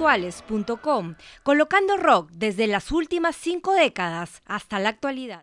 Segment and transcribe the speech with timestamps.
[0.00, 5.42] radioclásicasactuales.com, colocando rock desde las últimas cinco décadas hasta la actualidad.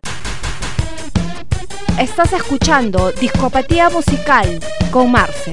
[1.98, 4.60] Estás escuchando Discopatía Musical
[4.92, 5.52] con Marce.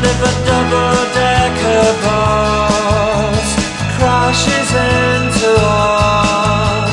[0.00, 3.48] If a double-decker bus
[3.96, 6.90] crashes into us,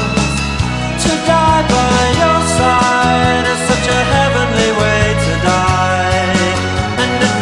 [1.03, 6.45] to die by your side is such a heavenly way to die.
[7.01, 7.35] And if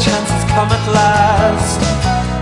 [0.00, 1.80] chance has come at last.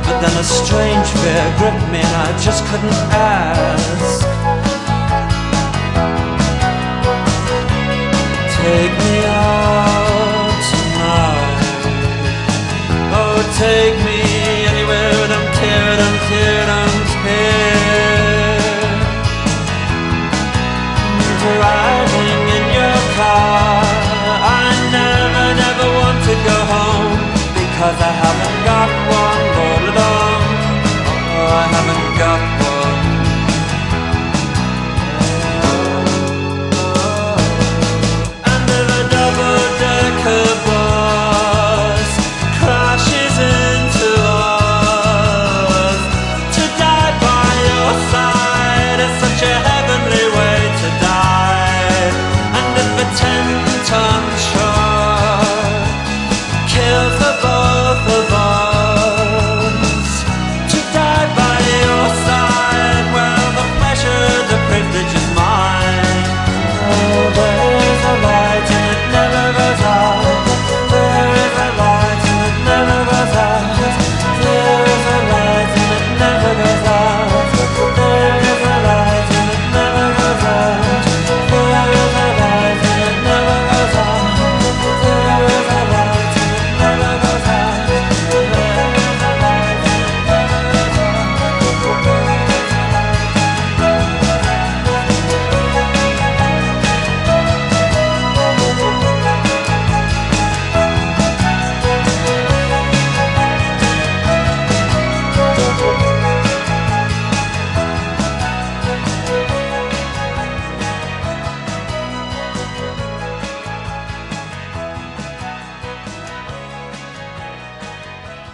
[0.07, 4.23] But then a strange fear gripped me, and I just couldn't ask.
[8.63, 11.59] Take me out tonight.
[13.19, 14.18] Oh, take me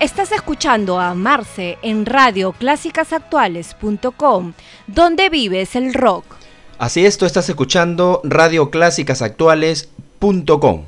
[0.05, 4.53] Estás escuchando a Marce en radioclásicasactuales.com,
[4.87, 6.27] donde vives el rock.
[6.77, 10.83] Así es, estás escuchando radioclásicasactuales.com,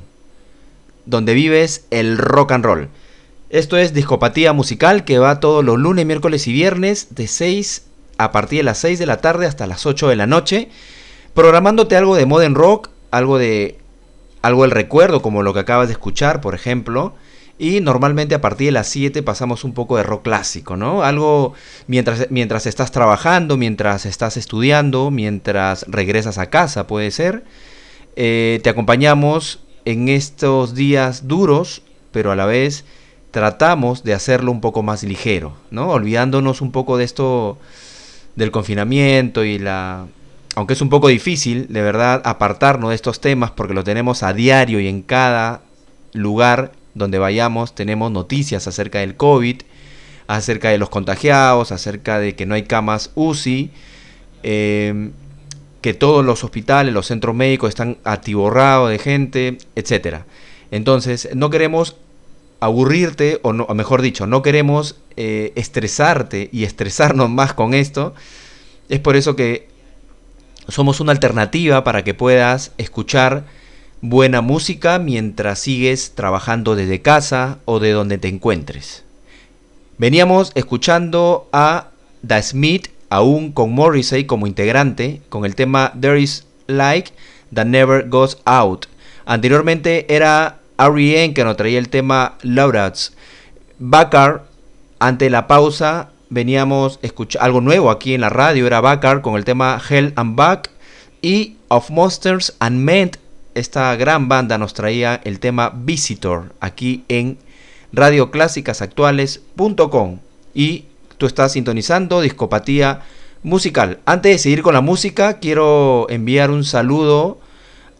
[1.07, 2.89] donde vives el rock and roll.
[3.49, 7.87] Esto es Discopatía Musical que va todos los lunes, miércoles y viernes de 6
[8.19, 10.69] a partir de las 6 de la tarde hasta las 8 de la noche,
[11.33, 13.79] programándote algo de modern rock, algo de
[14.43, 17.15] algo del recuerdo como lo que acabas de escuchar, por ejemplo,
[17.59, 21.03] y normalmente a partir de las 7 pasamos un poco de rock clásico, ¿no?
[21.03, 21.53] Algo
[21.87, 27.43] mientras, mientras estás trabajando, mientras estás estudiando, mientras regresas a casa, puede ser.
[28.15, 31.81] Eh, te acompañamos en estos días duros,
[32.11, 32.85] pero a la vez
[33.31, 35.89] tratamos de hacerlo un poco más ligero, ¿no?
[35.89, 37.57] Olvidándonos un poco de esto
[38.35, 40.05] del confinamiento y la
[40.55, 44.33] aunque es un poco difícil, de verdad, apartarnos de estos temas porque lo tenemos a
[44.33, 45.61] diario y en cada
[46.13, 49.61] lugar donde vayamos tenemos noticias acerca del COVID,
[50.27, 53.71] acerca de los contagiados, acerca de que no hay camas UCI,
[54.43, 55.11] eh,
[55.81, 60.25] que todos los hospitales, los centros médicos están atiborrados de gente, etcétera.
[60.71, 61.95] Entonces, no queremos
[62.59, 68.13] aburrirte, o, no, mejor dicho, no queremos eh, estresarte y estresarnos más con esto.
[68.89, 69.69] Es por eso que
[70.67, 73.45] somos una alternativa para que puedas escuchar
[74.01, 79.03] buena música mientras sigues trabajando desde casa o de donde te encuentres.
[79.97, 81.87] Veníamos escuchando a
[82.25, 87.11] The Smith, aún con Morrissey como integrante, con el tema There is Like
[87.53, 88.85] That Never Goes Out.
[89.25, 91.33] Anteriormente era R.E.M.
[91.33, 93.13] que nos traía el tema Laureates.
[93.79, 94.45] Bakar,
[94.99, 99.45] ante la pausa, veníamos escuchando algo nuevo aquí en la radio, era Bakar con el
[99.45, 100.69] tema Hell and Back.
[101.21, 103.11] Y Of Monsters and Men,
[103.57, 107.37] esta gran banda nos traía el tema Visitor aquí en
[107.91, 110.19] radioclásicasactuales.com.
[110.53, 110.85] Y
[111.17, 113.01] tú estás sintonizando Discopatía
[113.43, 113.99] Musical.
[114.05, 117.39] Antes de seguir con la música, quiero enviar un saludo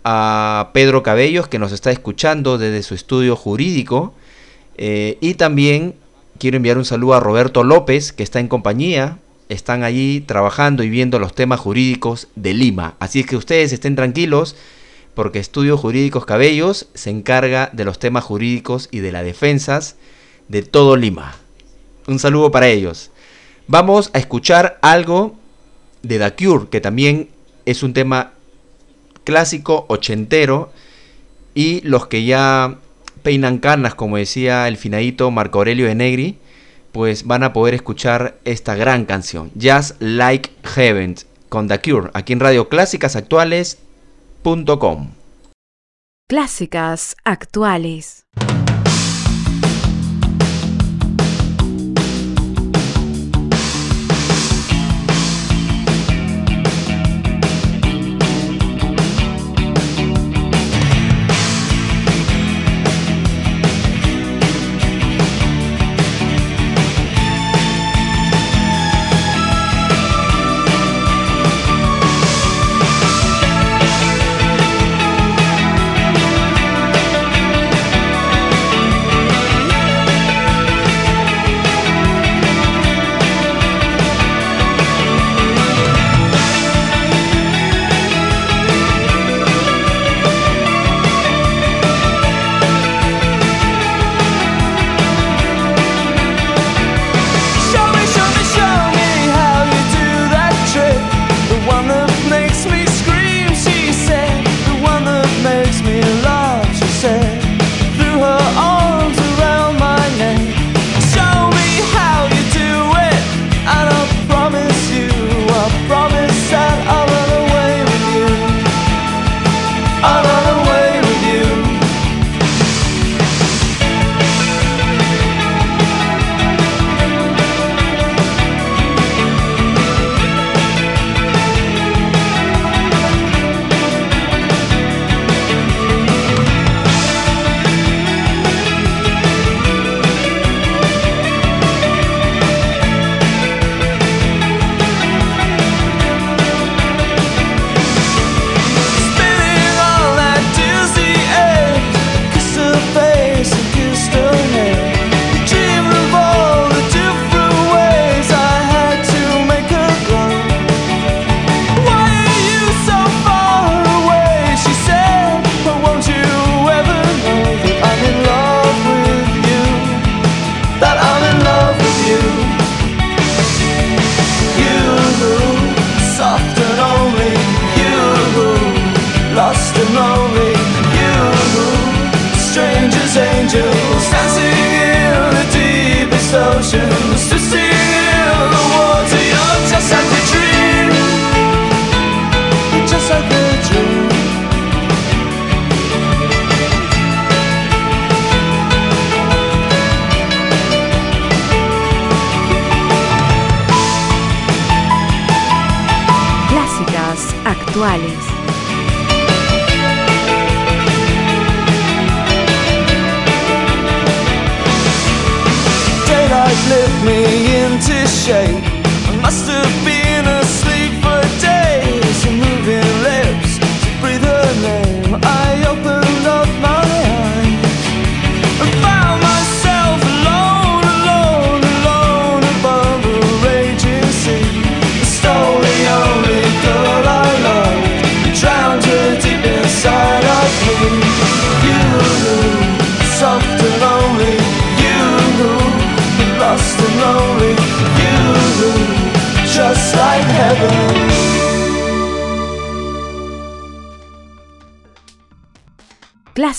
[0.03, 4.13] a Pedro Cabellos que nos está escuchando desde su estudio jurídico
[4.77, 5.95] eh, y también
[6.39, 9.17] quiero enviar un saludo a Roberto López que está en compañía
[9.49, 13.97] están allí trabajando y viendo los temas jurídicos de Lima así es que ustedes estén
[13.97, 14.55] tranquilos
[15.17, 19.95] porque Estudios Jurídicos Cabellos se encarga de los temas jurídicos y de las defensas
[20.47, 21.35] de todo Lima
[22.05, 23.09] un saludo para ellos
[23.65, 25.35] vamos a escuchar algo
[26.03, 27.29] de The Cure que también
[27.65, 28.33] es un tema
[29.23, 30.71] clásico ochentero
[31.55, 32.77] y los que ya
[33.23, 36.37] peinan canas, como decía el finadito Marco Aurelio de Negri,
[36.91, 41.15] pues van a poder escuchar esta gran canción, Just Like Heaven,
[41.49, 43.86] con The Cure, aquí en Radio Clásicas Actuales.com.
[46.29, 48.25] Clásicas Actuales.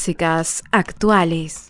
[0.08, 1.67] músicas actuales.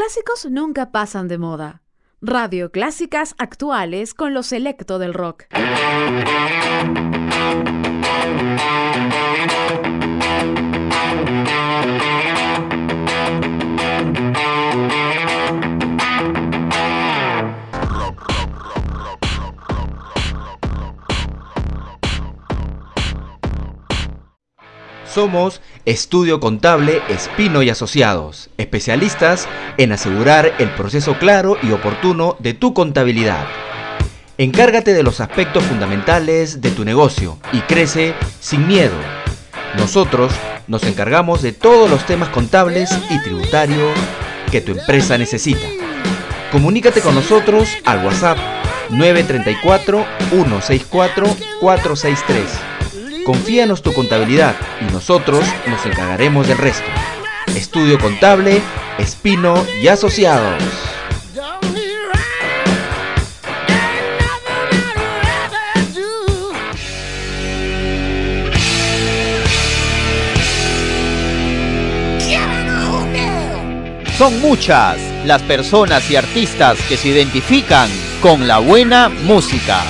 [0.00, 1.82] clásicos nunca pasan de moda.
[2.22, 5.44] Radio Clásicas Actuales con lo selecto del rock.
[25.04, 32.52] Somos Estudio Contable Espino y Asociados, especialistas en asegurar el proceso claro y oportuno de
[32.52, 33.46] tu contabilidad.
[34.36, 38.96] Encárgate de los aspectos fundamentales de tu negocio y crece sin miedo.
[39.76, 40.32] Nosotros
[40.66, 43.92] nos encargamos de todos los temas contables y tributarios
[44.50, 45.66] que tu empresa necesita.
[46.52, 48.38] Comunícate con nosotros al WhatsApp
[48.90, 51.26] 934 164
[51.60, 52.79] 463
[53.30, 56.90] Confíanos tu contabilidad y nosotros nos encargaremos del resto.
[57.54, 58.60] Estudio Contable,
[58.98, 60.60] Espino y Asociados.
[74.18, 77.88] Son muchas las personas y artistas que se identifican
[78.20, 79.84] con la buena música.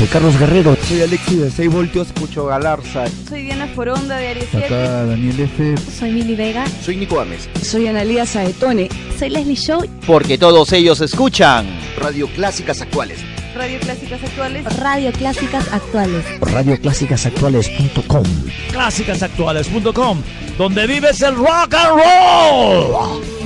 [0.00, 0.74] Soy Carlos Guerrero.
[0.88, 3.04] Soy Alexi de 6 voltios, escucho Galarza.
[3.28, 4.64] Soy Diana Foronda de Aries 7.
[4.64, 5.74] Acá Daniel F.
[5.76, 6.64] Soy Mili Vega.
[6.82, 7.50] Soy Nico Gámez.
[7.62, 8.88] Soy Analia Saetone.
[9.18, 9.84] Soy Leslie Show.
[10.06, 11.66] Porque todos ellos escuchan
[11.98, 13.18] Radio Clásicas Actuales.
[13.54, 14.64] Radio Clásicas Actuales.
[14.78, 16.24] Radio Clásicas Actuales.
[16.40, 18.24] Radioclásicasactuales.com.
[18.72, 20.22] clásicasactuales.com,
[20.56, 23.39] donde vives el rock and roll.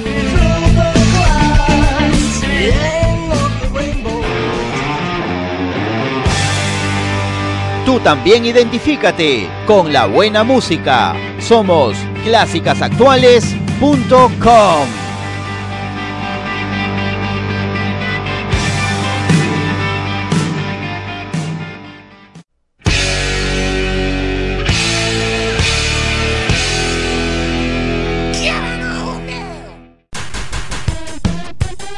[8.04, 11.16] También identifícate con la buena música.
[11.40, 14.88] Somos clásicasactuales.com.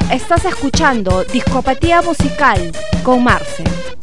[0.09, 2.71] Estás escuchando Discopatía Musical
[3.03, 3.96] con Marce.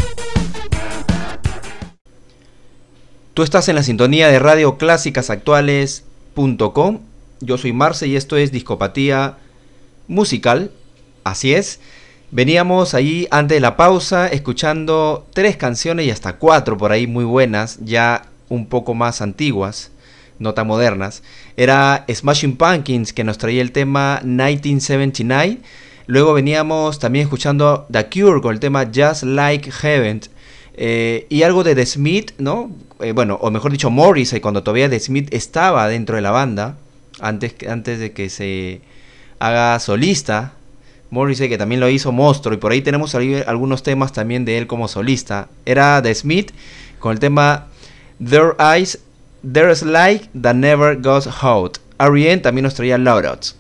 [3.35, 7.01] Tú estás en la sintonía de Radio Actuales.com.
[7.41, 9.39] Yo soy Marce y esto es Discopatía
[10.07, 10.71] Musical.
[11.25, 11.81] Así es.
[12.31, 17.25] Veníamos ahí antes de la pausa escuchando tres canciones y hasta cuatro por ahí muy
[17.25, 19.91] buenas, ya un poco más antiguas,
[20.39, 21.25] no tan modernas.
[21.57, 25.59] Era Smashing Pumpkins que nos traía el tema 1979.
[26.07, 30.21] Luego veníamos también escuchando The Cure con el tema Just Like Heaven.
[30.77, 32.71] Eh, y algo de The Smith, ¿no?
[33.01, 36.77] Eh, bueno, o mejor dicho, Morrissey, cuando todavía The Smith estaba dentro de la banda,
[37.21, 38.81] antes, antes de que se
[39.39, 40.55] haga solista.
[41.11, 44.67] Morrissey, que también lo hizo Monstruo, y por ahí tenemos algunos temas también de él
[44.67, 45.49] como solista.
[45.65, 46.51] Era The Smith
[46.99, 47.69] con el tema
[48.19, 48.99] Their Eyes,
[49.53, 51.79] There's Like That Never Goes Out.
[52.01, 52.39] R.E.M.
[52.39, 53.57] también nos traía Loudouts.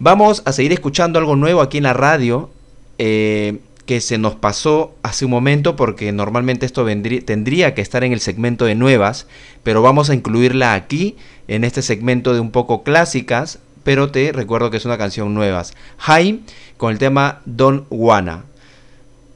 [0.00, 2.50] Vamos a seguir escuchando algo nuevo aquí en la radio.
[2.98, 8.02] eh, que se nos pasó hace un momento porque normalmente esto vendrí- tendría que estar
[8.04, 9.26] en el segmento de nuevas,
[9.62, 11.16] pero vamos a incluirla aquí
[11.48, 15.74] en este segmento de un poco clásicas, pero te recuerdo que es una canción nuevas.
[15.98, 16.40] Jaime
[16.76, 18.44] con el tema Don Wanna.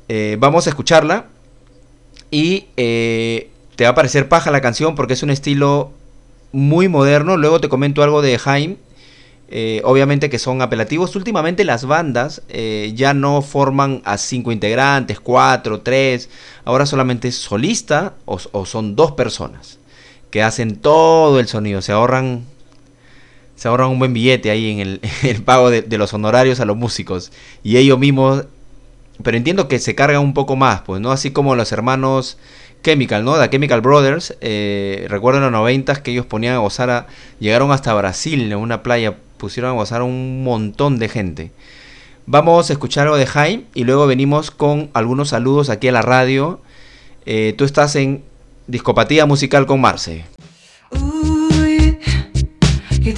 [0.08, 1.26] Eh, vamos a escucharla
[2.32, 5.92] y eh, te va a parecer paja la canción porque es un estilo
[6.50, 7.36] muy moderno.
[7.36, 8.76] Luego te comento algo de Jaime
[9.52, 11.16] eh, obviamente que son apelativos.
[11.16, 16.30] Últimamente las bandas eh, ya no forman a cinco integrantes, cuatro, tres.
[16.64, 19.78] Ahora solamente es solista o, son dos personas
[20.30, 21.82] que hacen todo el sonido.
[21.82, 22.44] Se ahorran,
[23.56, 27.32] se ahorran un buen billete ahí en el, pago de, los honorarios a los músicos.
[27.64, 28.44] Y ellos mismos,
[29.24, 31.10] pero entiendo que se cargan un poco más, pues, ¿no?
[31.10, 32.38] Así como los hermanos
[32.82, 33.38] Chemical, ¿no?
[33.38, 37.08] The Chemical Brothers, eh, recuerdo en los 90 que ellos ponían a gozar,
[37.38, 41.50] llegaron hasta Brasil en una playa, pusieron a gozar a un montón de gente.
[42.26, 46.02] Vamos a escuchar algo de Jaime y luego venimos con algunos saludos aquí a la
[46.02, 46.60] radio.
[47.26, 48.22] Eh, tú estás en
[48.68, 50.24] Discopatía Musical con Marce.
[53.02, 53.16] You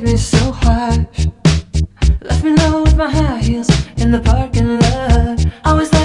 [0.00, 0.52] me so.
[2.20, 6.03] Left me with my heels in the parking lot.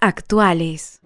[0.00, 1.00] actuales.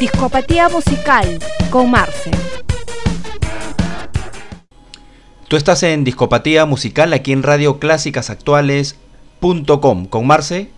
[0.00, 2.30] Discopatía Musical con Marce.
[5.48, 10.70] Tú estás en Discopatía Musical aquí en Radio Clásicas Actuales.com con Marce.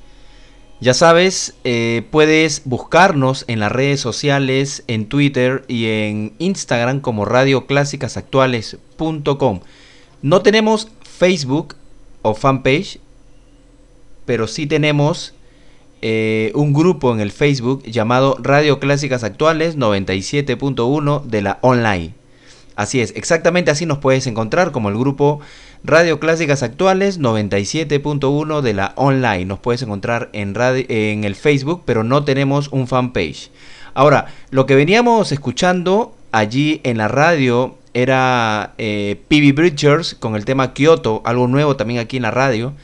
[0.81, 7.25] Ya sabes, eh, puedes buscarnos en las redes sociales, en Twitter y en Instagram como
[7.25, 9.61] Radio Clásicas Actuales.com.
[10.23, 11.77] No tenemos Facebook
[12.23, 12.99] o fanpage,
[14.25, 15.36] pero sí tenemos
[16.03, 22.15] eh, un grupo en el Facebook llamado Radio Clásicas Actuales 97.1 de la Online.
[22.77, 25.41] Así es, exactamente así nos puedes encontrar como el grupo
[25.83, 29.47] Radio Clásicas Actuales 97.1 de la Online.
[29.47, 33.51] Nos puedes encontrar en, en el Facebook, pero no tenemos un fanpage.
[33.95, 40.45] Ahora, lo que veníamos escuchando allí en la radio era eh, PB Bridgers con el
[40.45, 42.75] tema Kyoto, algo nuevo también aquí en la radio.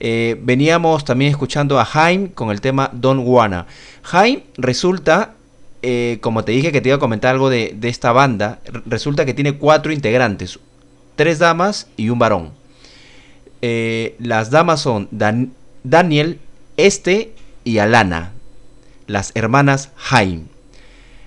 [0.00, 3.66] Eh, veníamos también escuchando a Jaime con el tema Don't Wanna.
[4.02, 5.34] Jaime resulta,
[5.82, 9.24] eh, como te dije que te iba a comentar algo de, de esta banda, resulta
[9.24, 10.58] que tiene cuatro integrantes,
[11.16, 12.50] tres damas y un varón.
[13.60, 16.38] Eh, las damas son Dan- Daniel,
[16.76, 17.32] Este
[17.64, 18.32] y Alana,
[19.08, 20.44] las hermanas Jaime.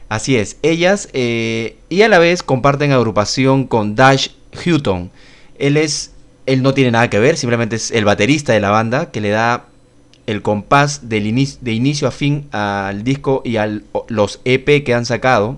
[0.08, 4.30] Así es, ellas y a la vez comparten agrupación con Dash
[4.66, 5.10] Hutton.
[5.58, 6.12] Él es,
[6.52, 9.30] él no tiene nada que ver, simplemente es el baterista de la banda que le
[9.30, 9.66] da
[10.28, 15.58] el compás de inicio a fin al disco y a los EP que han sacado.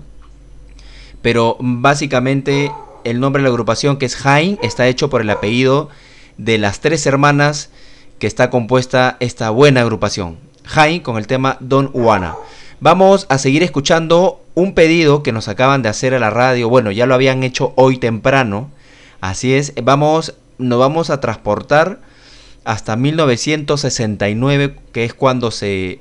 [1.20, 2.70] Pero básicamente
[3.02, 5.88] el nombre de la agrupación que es Jaime está hecho por el apellido
[6.38, 7.70] de las tres hermanas
[8.18, 10.38] que está compuesta esta buena agrupación.
[10.64, 12.36] Jaime con el tema Don Juana.
[12.80, 16.68] Vamos a seguir escuchando un pedido que nos acaban de hacer a la radio.
[16.68, 18.70] Bueno, ya lo habían hecho hoy temprano.
[19.20, 22.00] Así es, vamos, nos vamos a transportar
[22.64, 26.00] hasta 1969, que es cuando se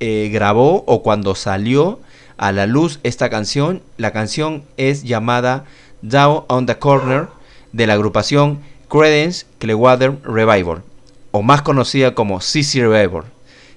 [0.00, 2.00] eh, grabó o cuando salió
[2.38, 3.82] a la luz esta canción.
[3.98, 5.64] La canción es llamada
[6.02, 7.28] Down on the Corner
[7.72, 10.82] de la agrupación Credence Clearwater Revival,
[11.30, 13.24] o más conocida como CC Revival.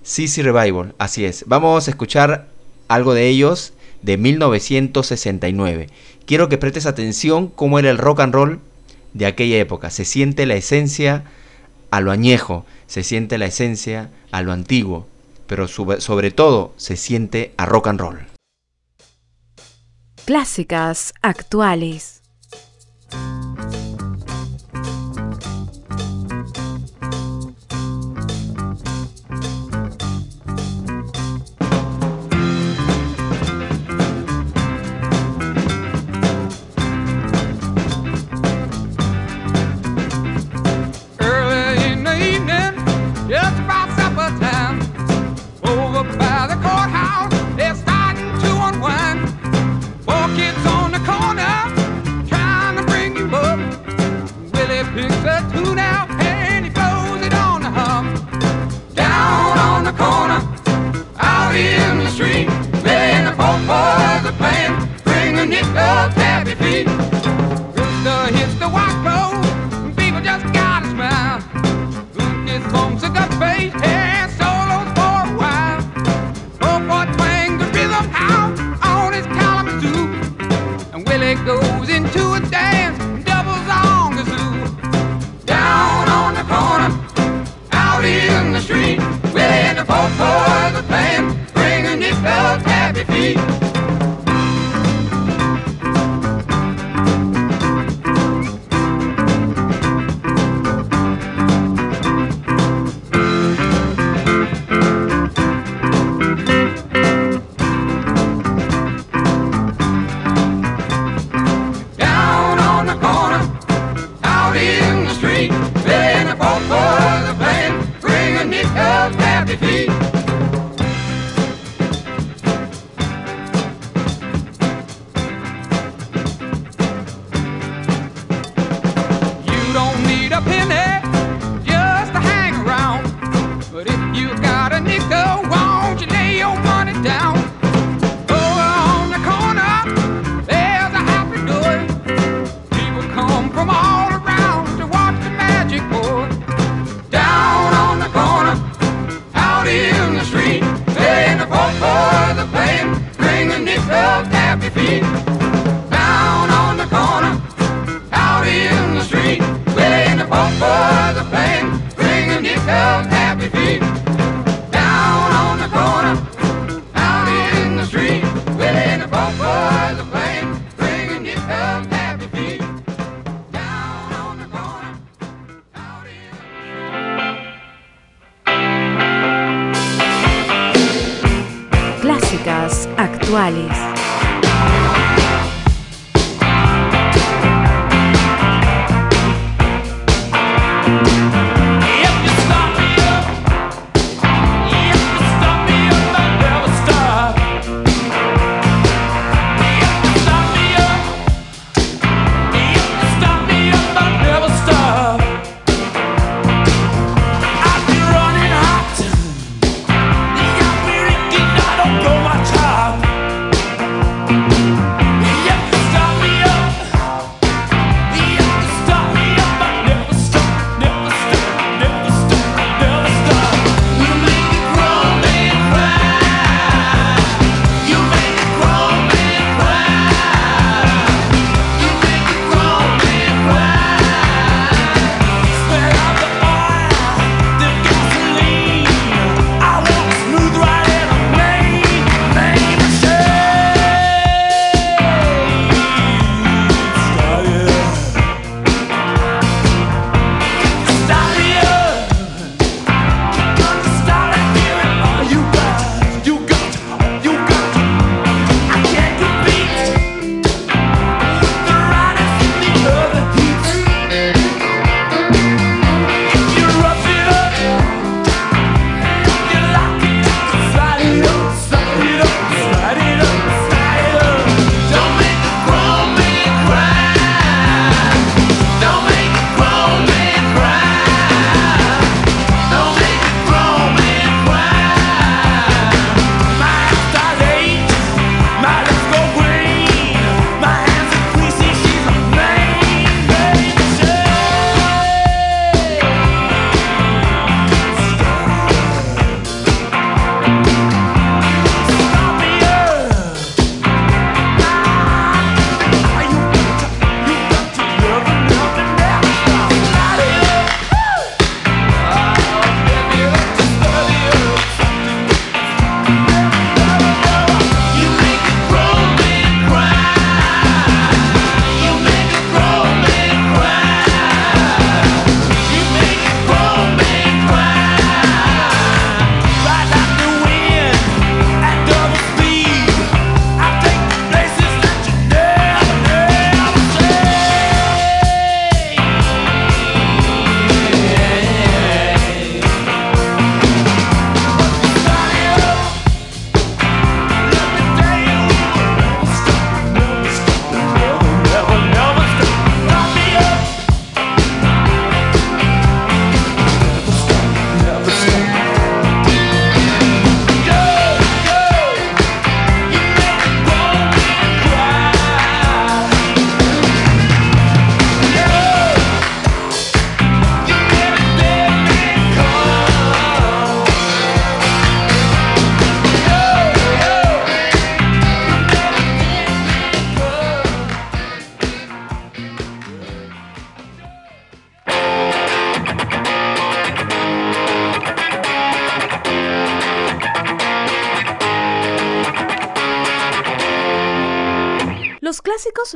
[0.03, 1.43] CC Revival, así es.
[1.47, 2.47] Vamos a escuchar
[2.87, 5.89] algo de ellos de 1969.
[6.25, 8.59] Quiero que prestes atención cómo era el rock and roll
[9.13, 9.89] de aquella época.
[9.89, 11.23] Se siente la esencia
[11.91, 15.07] a lo añejo, se siente la esencia a lo antiguo,
[15.45, 18.19] pero sobre, todo se siente a rock and roll.
[20.25, 22.22] Clásicas actuales.
[93.23, 93.52] me.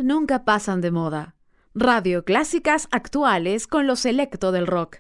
[0.03, 1.35] Nunca pasan de moda.
[1.73, 4.99] Radio Clásicas Actuales con lo selecto del rock.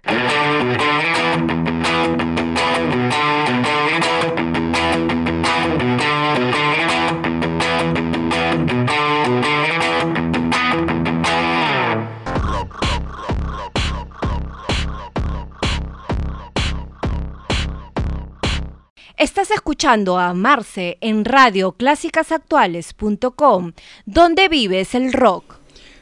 [19.17, 23.71] Estás escuchando a Marce en radioclásicasactuales.com,
[24.05, 25.55] donde vives el rock.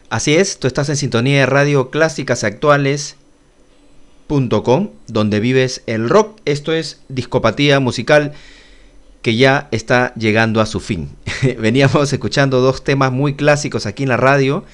[0.10, 6.42] Así es, tú estás en sintonía de Radio Clásicas Actuales.com, donde vives el rock.
[6.44, 8.34] Esto es discopatía musical
[9.22, 11.16] que ya está llegando a su fin.
[11.58, 14.66] Veníamos escuchando dos temas muy clásicos aquí en la radio.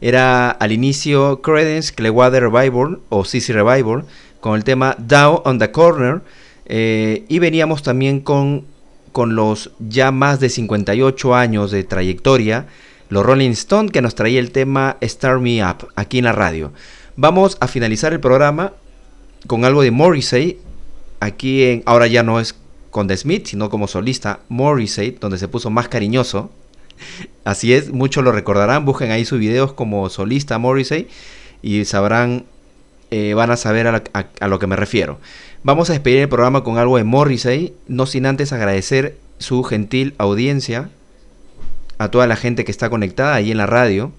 [0.00, 4.04] Era al inicio Credence Clearwater Revival o CC Revival
[4.38, 6.22] con el tema Down on the Corner.
[6.68, 8.66] Eh, y veníamos también con,
[9.12, 12.66] con los ya más de 58 años de trayectoria,
[13.08, 16.72] los Rolling Stone, que nos traía el tema Start Me Up aquí en la radio.
[17.16, 18.74] Vamos a finalizar el programa
[19.46, 20.58] con algo de Morrissey.
[21.20, 22.54] Aquí en, ahora ya no es
[22.90, 26.50] con The Smith, sino como solista Morrissey, donde se puso más cariñoso.
[27.44, 28.84] Así es, muchos lo recordarán.
[28.84, 31.08] Busquen ahí sus videos como solista Morrissey
[31.62, 32.44] y sabrán,
[33.10, 35.18] eh, van a saber a lo que me refiero.
[35.64, 40.14] Vamos a despedir el programa con algo de Morrissey, no sin antes agradecer su gentil
[40.16, 40.88] audiencia,
[41.98, 44.12] a toda la gente que está conectada ahí en la radio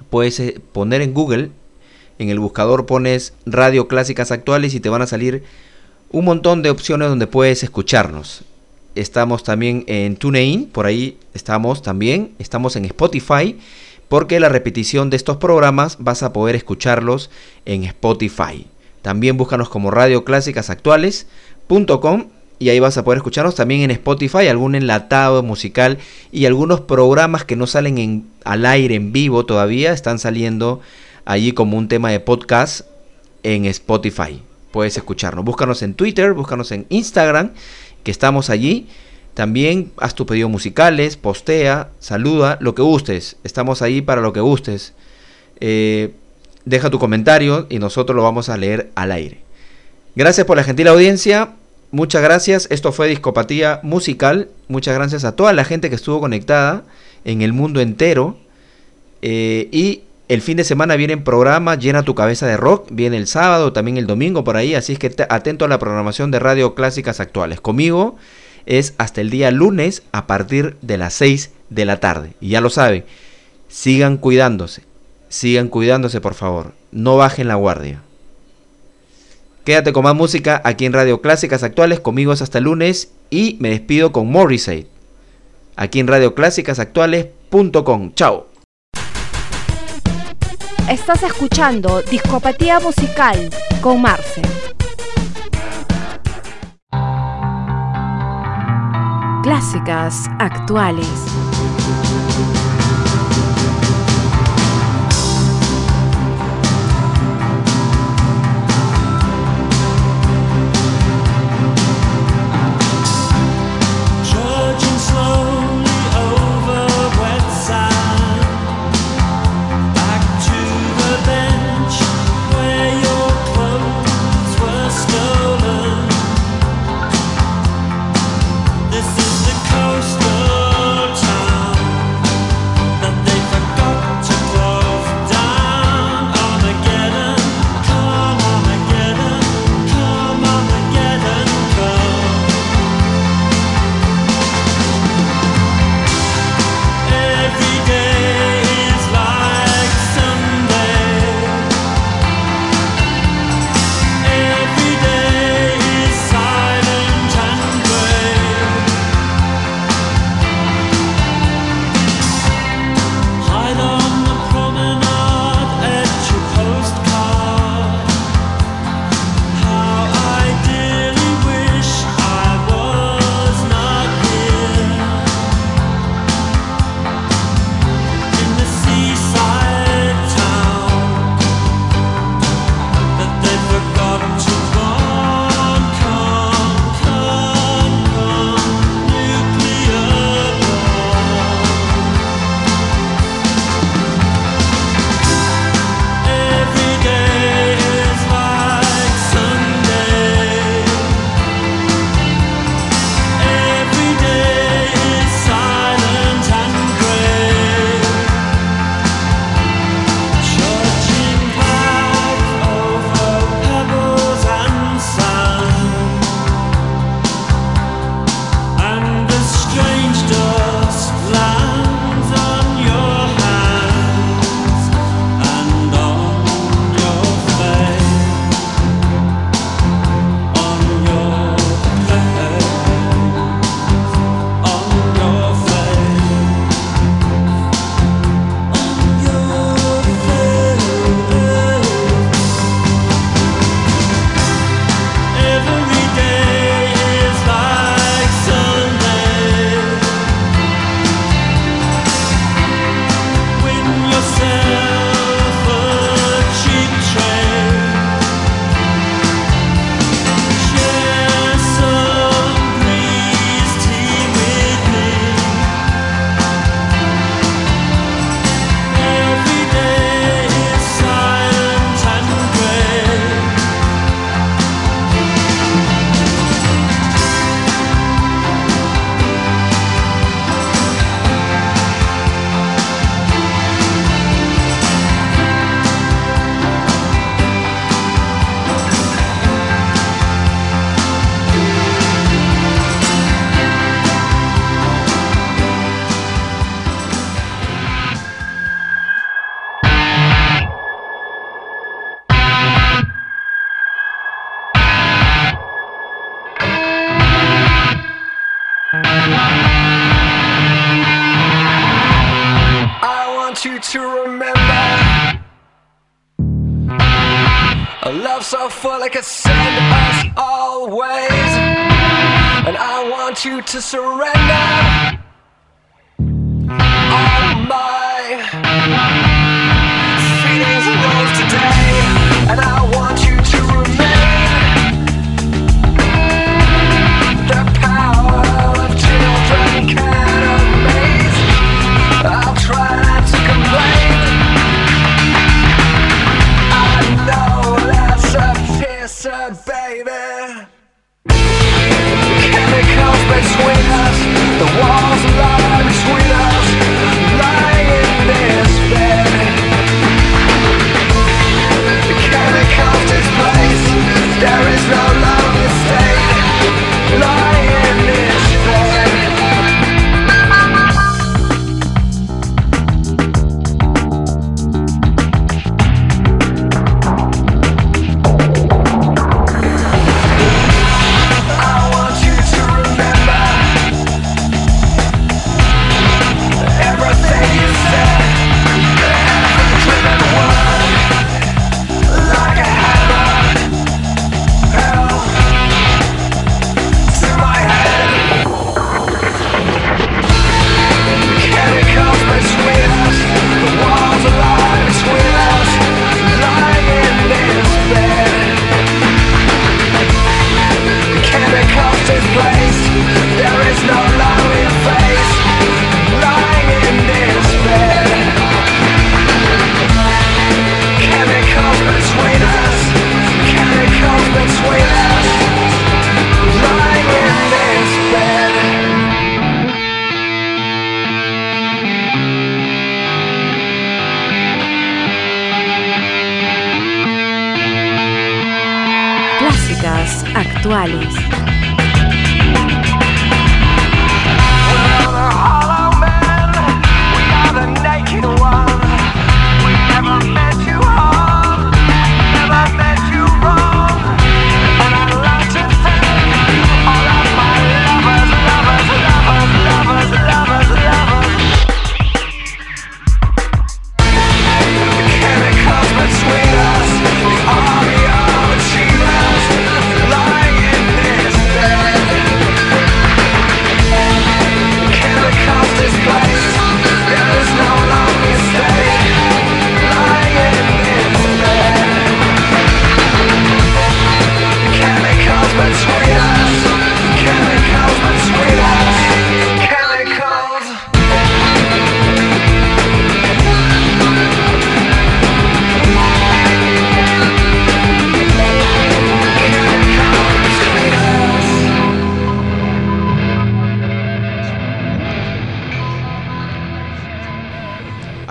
[0.09, 1.51] Puedes eh, poner en Google,
[2.17, 5.43] en el buscador pones Radio Clásicas Actuales y te van a salir
[6.11, 8.45] un montón de opciones donde puedes escucharnos.
[8.95, 12.35] Estamos también en TuneIn, por ahí estamos también.
[12.39, 13.59] Estamos en Spotify,
[14.07, 17.29] porque la repetición de estos programas vas a poder escucharlos
[17.65, 18.65] en Spotify.
[19.01, 22.25] También búscanos como radioclásicasactuales.com
[22.61, 25.97] y ahí vas a poder escucharnos también en Spotify, algún enlatado musical
[26.31, 30.79] y algunos programas que no salen en, al aire en vivo todavía, están saliendo
[31.25, 32.81] allí como un tema de podcast
[33.41, 34.43] en Spotify.
[34.69, 35.43] Puedes escucharnos.
[35.43, 37.53] Búscanos en Twitter, búscanos en Instagram,
[38.03, 38.87] que estamos allí.
[39.33, 43.37] También haz tus pedidos musicales, postea, saluda, lo que gustes.
[43.43, 44.93] Estamos ahí para lo que gustes.
[45.59, 46.13] Eh,
[46.65, 49.41] deja tu comentario y nosotros lo vamos a leer al aire.
[50.15, 51.53] Gracias por la gentil audiencia.
[51.91, 52.67] Muchas gracias.
[52.69, 54.49] Esto fue Discopatía Musical.
[54.67, 56.83] Muchas gracias a toda la gente que estuvo conectada
[57.25, 58.37] en el mundo entero.
[59.21, 62.87] Eh, y el fin de semana viene en programa Llena tu cabeza de rock.
[62.91, 64.75] Viene el sábado, también el domingo por ahí.
[64.75, 67.61] Así es que atento a la programación de Radio Clásicas Actuales.
[67.61, 68.15] Conmigo
[68.65, 72.33] es hasta el día lunes a partir de las 6 de la tarde.
[72.39, 73.05] Y ya lo saben,
[73.67, 74.83] sigan cuidándose
[75.31, 78.03] sigan cuidándose por favor, no bajen la guardia.
[79.63, 83.55] Quédate con más música aquí en Radio Clásicas Actuales, conmigo es hasta el lunes y
[83.59, 84.87] me despido con Morrissey,
[85.75, 88.13] aquí en radioclásicasactuales.com.
[88.13, 88.47] Chao.
[90.89, 93.49] Estás escuchando Discopatía Musical
[93.81, 94.41] con Marce.
[99.43, 101.07] Clásicas Actuales.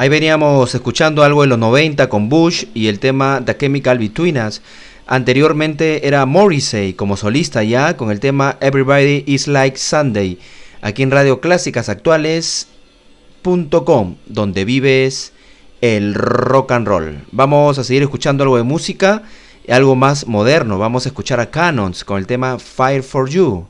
[0.01, 4.39] Ahí veníamos escuchando algo de los 90 con Bush y el tema The Chemical Between
[4.39, 4.63] Us.
[5.07, 10.39] Anteriormente era Morrissey como solista ya con el tema Everybody is Like Sunday,
[10.81, 15.35] aquí en Radio Clásicas Actuales.com, donde vives
[15.83, 17.19] el rock and roll.
[17.31, 19.25] Vamos a seguir escuchando algo de música,
[19.69, 20.79] algo más moderno.
[20.79, 23.67] Vamos a escuchar a Canons con el tema Fire for You.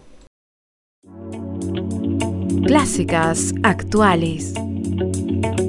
[2.68, 4.54] Clásicas Actuales.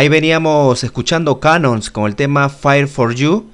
[0.00, 3.50] Ahí veníamos escuchando Canons con el tema Fire for You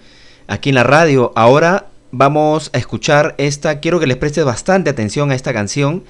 [0.47, 1.33] aquí en la radio.
[1.35, 3.81] Ahora vamos a escuchar esta.
[3.81, 6.05] Quiero que les prestes bastante atención a esta canción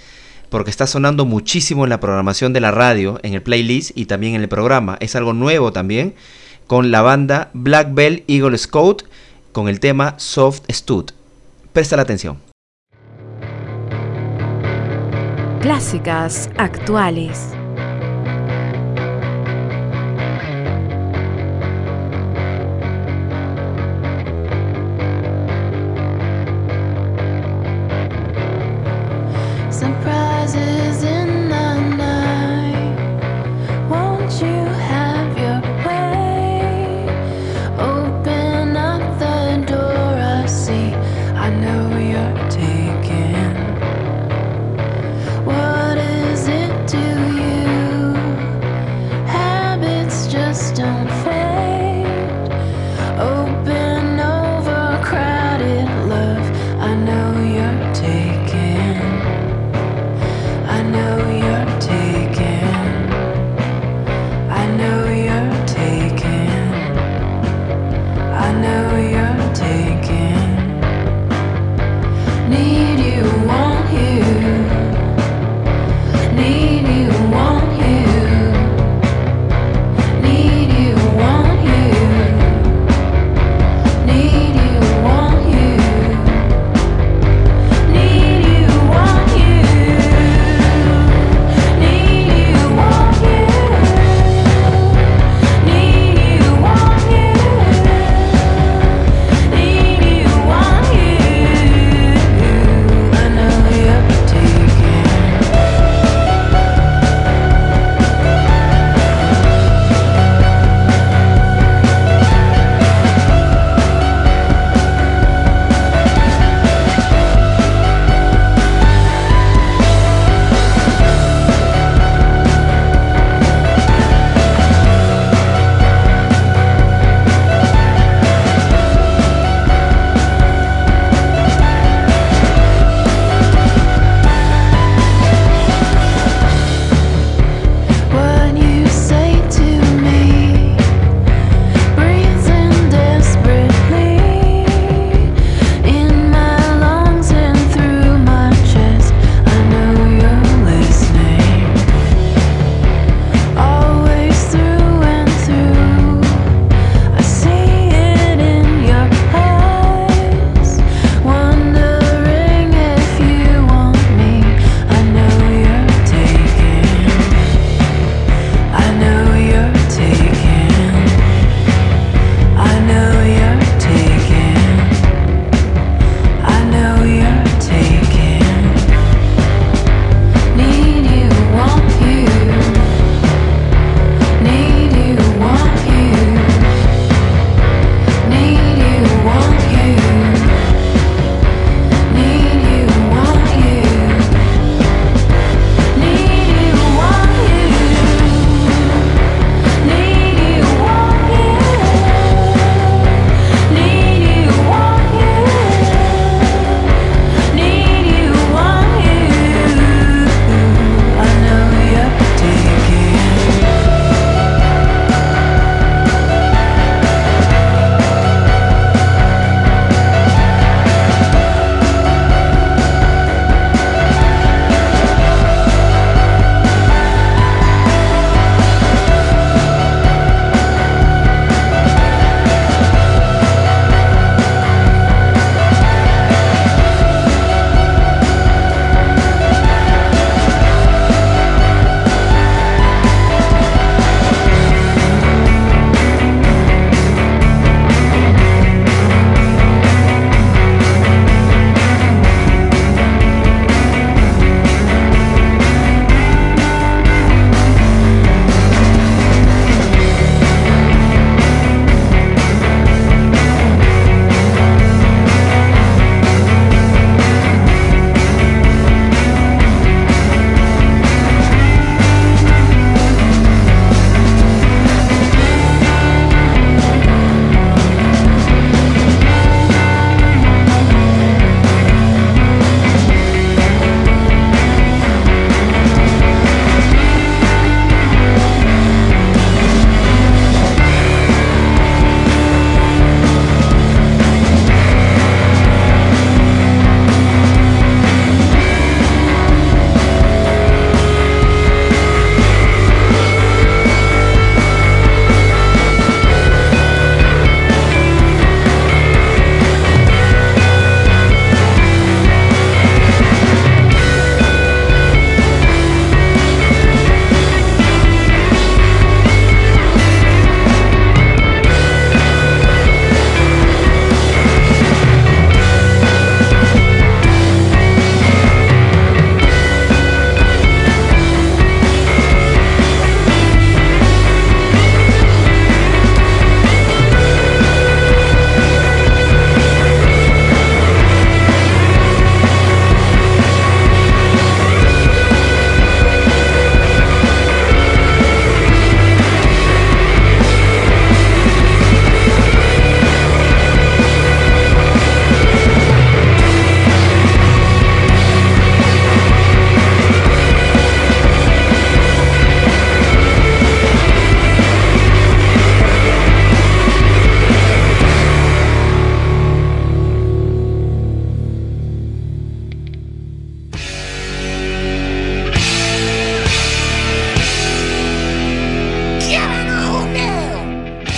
[0.50, 4.34] porque está sonando muchísimo en la programación de la radio, en el playlist y también
[4.34, 4.98] en el programa.
[5.00, 6.14] Es algo nuevo también
[6.66, 9.04] con la banda Black Bell Eagle Scout
[9.52, 11.12] con el tema Soft Stud.
[11.72, 12.36] Presta la atención.
[15.62, 17.56] Clásicas actuales.